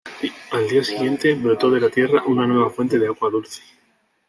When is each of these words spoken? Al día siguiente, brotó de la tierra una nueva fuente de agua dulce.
Al 0.51 0.67
día 0.67 0.83
siguiente, 0.83 1.35
brotó 1.35 1.69
de 1.69 1.79
la 1.79 1.89
tierra 1.91 2.23
una 2.25 2.47
nueva 2.47 2.71
fuente 2.71 2.97
de 2.97 3.05
agua 3.05 3.29
dulce. 3.29 3.61